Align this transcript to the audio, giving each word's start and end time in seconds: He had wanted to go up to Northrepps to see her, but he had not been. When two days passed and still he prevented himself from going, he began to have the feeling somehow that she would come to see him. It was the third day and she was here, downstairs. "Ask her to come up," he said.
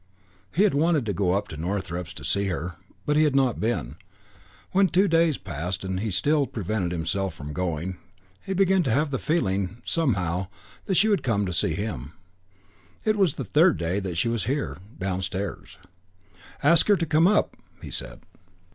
He 0.51 0.63
had 0.63 0.73
wanted 0.73 1.05
to 1.05 1.13
go 1.13 1.33
up 1.33 1.47
to 1.49 1.57
Northrepps 1.57 2.11
to 2.15 2.23
see 2.23 2.45
her, 2.47 2.73
but 3.05 3.15
he 3.17 3.23
had 3.23 3.35
not 3.35 3.59
been. 3.59 3.97
When 4.71 4.87
two 4.87 5.07
days 5.07 5.37
passed 5.37 5.83
and 5.83 5.99
still 6.11 6.45
he 6.45 6.51
prevented 6.51 6.91
himself 6.91 7.35
from 7.35 7.53
going, 7.53 7.99
he 8.43 8.53
began 8.55 8.81
to 8.81 8.91
have 8.91 9.11
the 9.11 9.19
feeling 9.19 9.79
somehow 9.85 10.47
that 10.85 10.95
she 10.95 11.07
would 11.07 11.21
come 11.21 11.45
to 11.45 11.53
see 11.53 11.75
him. 11.75 12.13
It 13.05 13.15
was 13.15 13.35
the 13.35 13.45
third 13.45 13.77
day 13.77 13.99
and 13.99 14.17
she 14.17 14.27
was 14.27 14.45
here, 14.45 14.79
downstairs. 14.97 15.77
"Ask 16.63 16.87
her 16.87 16.97
to 16.97 17.05
come 17.05 17.27
up," 17.27 17.55
he 17.83 17.91
said. 17.91 18.21